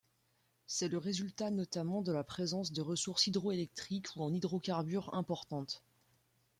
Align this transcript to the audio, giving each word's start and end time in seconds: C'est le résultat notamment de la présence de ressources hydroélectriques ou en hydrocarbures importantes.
C'est 0.65 0.87
le 0.87 0.97
résultat 0.97 1.51
notamment 1.51 2.01
de 2.01 2.11
la 2.11 2.23
présence 2.23 2.71
de 2.71 2.81
ressources 2.81 3.27
hydroélectriques 3.27 4.15
ou 4.15 4.23
en 4.23 4.33
hydrocarbures 4.33 5.13
importantes. 5.13 5.83